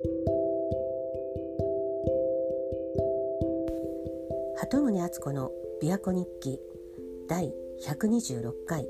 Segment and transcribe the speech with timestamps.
[0.00, 0.06] 鳩
[4.80, 5.50] 宗敦子の
[5.82, 6.60] 琵琶湖日記
[7.28, 8.86] 第126回。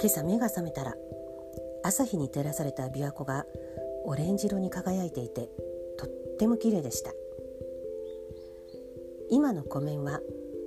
[0.00, 0.96] 今朝目が覚めたら
[1.84, 3.46] 朝日に照らされた琵琶湖が
[4.06, 5.48] オレンジ色に輝いていて
[5.96, 6.08] とっ
[6.40, 7.12] ても綺麗でした。
[9.30, 10.20] 今の湖面は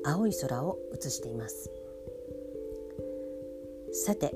[0.06, 1.70] 青い空を映しています。
[3.92, 4.34] さて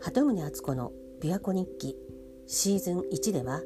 [0.00, 1.96] 鳩宗敦子の琵琶湖日記
[2.46, 3.62] シーズン1では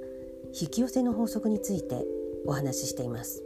[0.60, 2.04] 引き寄せの法則について
[2.46, 3.42] お話ししています。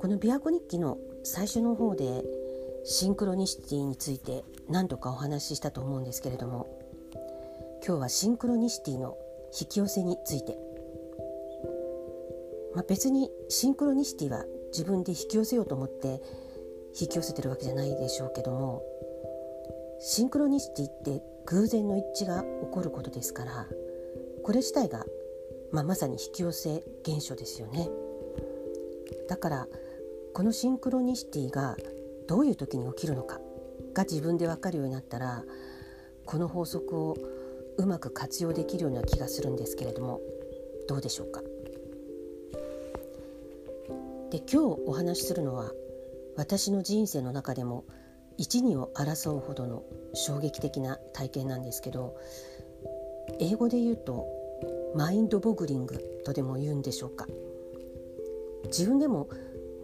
[0.00, 2.24] この琵琶湖日記の最初の方で
[2.84, 6.68] シンクロニシティについて何度かお話ししたと思うんですけれども
[7.84, 9.16] 今日はシンクロニシティの
[9.60, 10.56] 引き寄せについて、
[12.74, 16.20] まあ、別にシンクロニシティは自分で引き寄せようと思って
[16.98, 18.82] 引き寄せてるわけじゃないでしょうけども
[20.00, 23.66] シンクロニシティって偶然の一致が起こることですから
[24.44, 25.04] これ自体が、
[25.72, 27.88] まあ、まさに引き寄せ現象ですよね。
[29.28, 29.66] だから
[30.32, 31.76] このシンクロニシティが
[32.26, 33.40] どういう時に起きるのか
[33.94, 35.44] が自分で分かるようになったら
[36.24, 37.16] この法則を
[37.78, 40.20] うまく活用できるような気がするんですけれども
[40.88, 41.42] どうでしょうか
[44.30, 45.72] で今日お話しするのは
[46.36, 47.84] 私の人生の中でも
[48.38, 49.82] 一二を争うほどの
[50.14, 52.16] 衝撃的な体験なんですけど
[53.40, 54.26] 英語で言うと
[54.94, 57.26] マインドボグリングとでも言うんでしょうか。
[58.66, 59.28] 自分でも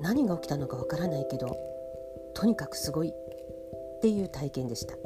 [0.00, 1.56] 何が起きたのかわからないけど
[2.34, 3.12] とにかくすごいっ
[4.00, 4.96] ていう体験でした。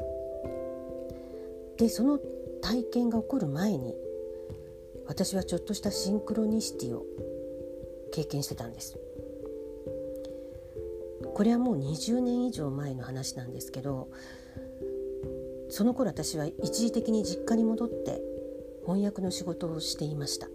[1.76, 2.18] でその
[2.60, 3.94] 体験が起こる前に
[5.06, 7.04] 私はちょっとしたシンクロニシティを
[8.12, 8.98] 経験してたんです。
[11.38, 14.10] これはもう20年以上前の話なんですけど
[15.70, 18.20] その頃私は一時的に実家に戻って
[18.84, 20.48] 翻訳の仕事をしていました。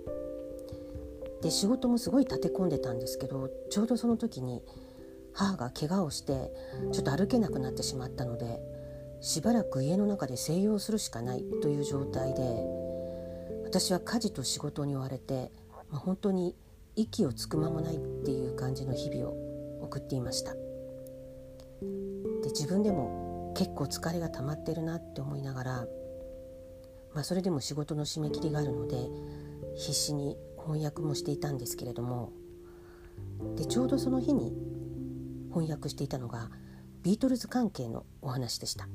[1.41, 4.61] で仕事もすごい立て込んでたんですけどちょうどその時に
[5.31, 6.51] 母が怪我をして
[6.91, 8.59] ちょっと歩けなくなってしまったので
[9.21, 12.41] しばらく家の中で静養するしかないという状態で
[13.63, 16.57] 私は家事と仕事に追われて、まあ、本当に
[16.97, 20.62] 息をつく間もないっていう感じの日々を送っていました。
[22.43, 25.71] で自分でも結構疲れが溜まってるなって思いながら、
[27.13, 28.97] まあ、それでも仕事の締め切りがあるので
[29.75, 32.31] 必死に翻訳もしていたんですけれども
[33.55, 34.53] でちょうどその日に
[35.49, 36.49] 翻訳していたのが
[37.03, 38.87] ビートルズ関係のお話でした。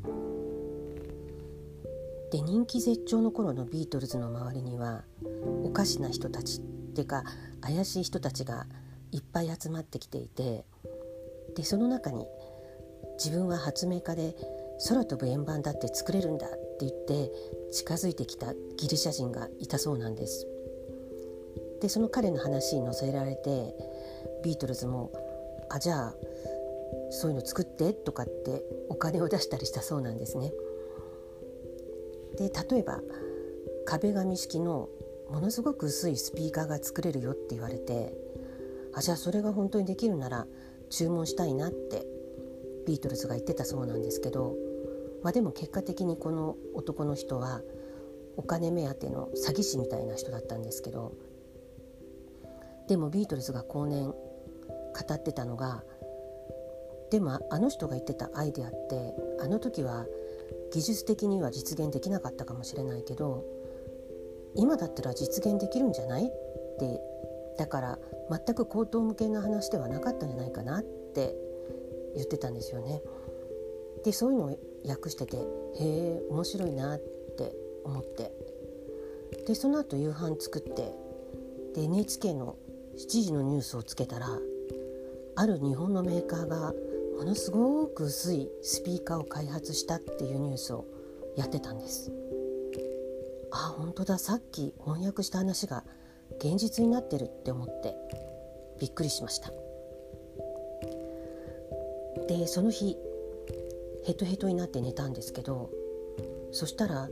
[2.31, 5.05] で人気絶頂の頃のビートルズの周りには
[5.65, 6.62] おかしな人たちっ
[6.94, 7.25] ていうか
[7.60, 8.66] 怪しい人たちが
[9.12, 10.65] いっぱい集まってきていて
[11.56, 12.26] でその中に
[13.19, 14.34] 自分は発明家で
[14.89, 17.33] 空飛ぶ円盤だって作れるんだって言って
[17.73, 20.47] 近づいてきたギリシャ人がいたそうなんです。
[21.81, 23.75] でその彼の話に乗せられて
[24.43, 25.12] ビートルズも
[25.69, 26.15] 「あじゃあ
[27.11, 30.53] そういうの作って」とかってお金を出したりしたそうなんですね。
[32.37, 33.00] で例えば
[33.85, 34.89] 壁紙式の
[35.29, 38.17] ものすごく薄いスピーカーが作れるよって言われて
[38.93, 40.47] あじゃあそれが本当にできるなら
[40.89, 42.06] 注文したいなって
[42.88, 44.56] ビートルズが言ってたそうなんですけど、
[45.22, 47.60] まあ、でも結果的にこの男の人は
[48.38, 51.12] お金目当ての詐欺師みたいな人だったんですけど
[52.88, 54.15] でもビートルズが後年語
[55.12, 55.84] ってたのが
[57.10, 60.06] でもあの人が言ってたアイデアってあの時は
[60.72, 63.44] 技術的には実現できなかったかもしれないけど
[64.55, 66.28] 今だったら実現できるんじゃないっ
[66.78, 67.00] て
[67.59, 67.99] だから
[68.31, 71.34] 全く口頭向けな話ではなかったんじゃないかなって
[72.14, 73.02] 言ってたんですよね。
[74.04, 75.42] でそういうのを訳しててへ
[75.80, 77.54] え面白いなって
[77.84, 78.32] 思って。
[79.46, 80.94] でその後夕飯作って
[81.74, 82.56] で NHK の
[82.96, 84.28] 7時のニュースをつけたら
[85.36, 86.72] ある日本のメーカーが
[87.16, 90.84] ものすごく薄いスピーカーを開発したっていうニュースを
[91.36, 92.10] やってたんです。
[93.50, 94.19] あ本当だ。
[94.19, 95.84] さっき翻訳した話が
[96.38, 97.94] 現実になってるって思って
[98.81, 99.52] びっくりしました。
[102.28, 102.96] でその日
[104.04, 105.70] ヘトヘトになって寝たんですけど
[106.52, 107.08] そしたら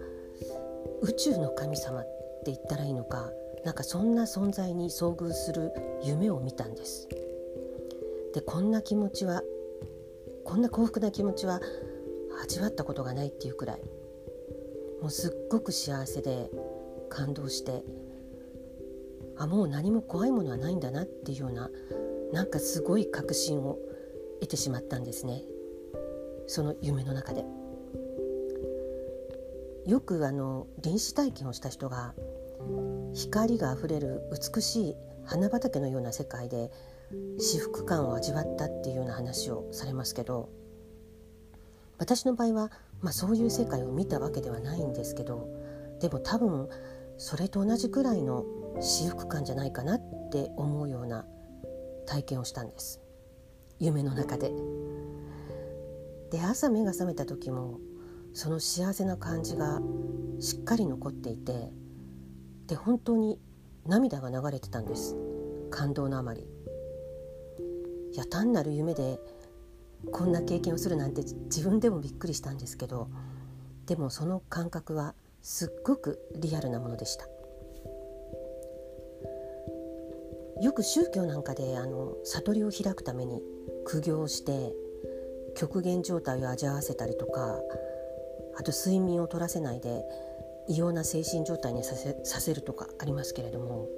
[1.03, 2.05] 宇宙の神様っ
[2.45, 3.31] て言ったらいいのか
[3.65, 5.73] なんかそんな存在に遭遇する
[6.05, 7.09] 夢を見たんです。
[8.33, 9.43] でこんな気持ちは
[10.45, 11.61] こんな幸福な気持ちは
[12.45, 13.81] 味わったことがないっていうくらい
[15.01, 16.51] もうすっごく幸せで
[17.09, 17.83] 感動して
[19.37, 21.71] あもう何も怖いものはないんだなっていうような
[22.33, 23.79] なんかすごい確信を
[24.41, 25.43] 得てしまったんですね
[26.47, 27.45] その夢の中で。
[29.87, 32.13] よくあの臨死体験をした人が
[33.15, 36.73] 光があふれる美しい花畑のような世界で
[37.39, 40.49] 至福感を味わったっていうような話をされますけど
[41.99, 45.49] 私の場合は、まあ、そういう世界を見たわけではないんですけど
[46.01, 46.69] でも多分
[47.17, 48.45] それと同じくらいの
[48.81, 50.01] 至福感じゃないかなっ
[50.33, 51.25] て思うような
[52.07, 53.01] 体験をしたんです
[53.79, 54.53] 夢の中で。
[56.31, 57.79] で朝目が覚めた時も
[58.33, 59.81] その幸せな感じが
[60.41, 61.71] しっかり残っていて
[62.67, 63.39] で本当に
[63.87, 65.17] 涙が流れてたんです。
[65.71, 66.49] 感動のあまり。
[68.13, 69.21] いや単なる夢で
[70.11, 73.09] こんな経験をするなんて自分でもびっくりしたんですけど
[73.87, 77.27] でもその感覚はすっごくリアルなものでした。
[80.63, 83.43] よく宗教なんかであの悟りを開くために
[83.87, 84.75] 苦行して
[85.55, 87.61] 極限状態を味わわせたりとか
[88.59, 90.03] あと睡眠を取らせないで
[90.69, 93.89] 異様な精神状態にさせさせるとかありますけれども、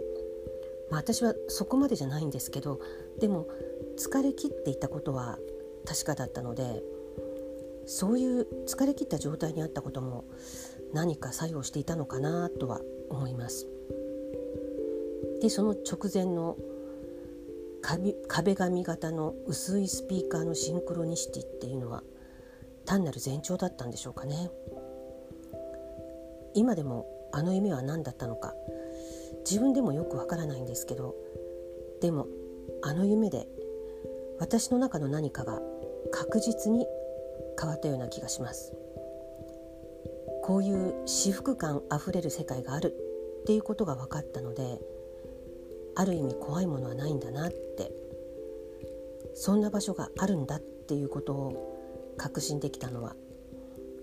[0.91, 2.81] まあ、私はそこまでじゃないんですけど
[3.19, 3.49] でも
[3.97, 5.39] 疲れ切っていたことは
[5.87, 6.83] 確かだったので
[7.87, 10.27] そういう疲れ切った状態にあったことも
[10.93, 13.67] 何か作用していたのかなとは思います。
[15.41, 16.59] でその直前の
[17.83, 22.03] 壁紙型の薄いスピーカーのシンクロニシティっていうのは
[22.85, 24.51] 単なる前兆だったんでしょうかね。
[26.55, 28.55] 今でもあの夢は何だったのか
[29.49, 31.15] 自分でもよくわからないんですけど
[32.01, 32.27] でも
[32.83, 33.47] あの夢で
[34.39, 35.61] 私の中の何かが
[36.11, 36.87] 確実に
[37.61, 38.73] 変わったような気がします。
[40.43, 42.95] こういう至福感あふれる世界がある
[43.43, 44.81] っていうことが分かったので
[45.99, 47.93] ある意味怖いものはないんだなって。
[49.35, 53.17] そんな場所があるんだっていうことを確信できたのは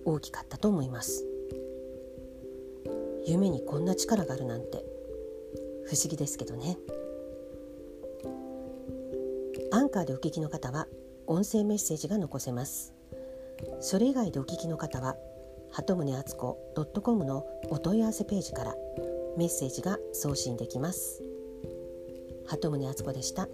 [0.04, 1.26] 大きかったと思います。
[3.26, 4.84] 夢にこんな力があるなんて。
[5.86, 6.78] 不思議ですけどね。
[9.72, 10.88] アンカーでお聞きの方は
[11.28, 12.94] 音声メッセージが残せます。
[13.80, 15.16] それ以外でお聞きの方は
[15.72, 16.58] 鳩宗敦子
[17.02, 18.76] .com のお問い合わせページから
[19.38, 21.35] メッセージが送信できます。
[22.46, 23.48] 鳩宗敦子でした。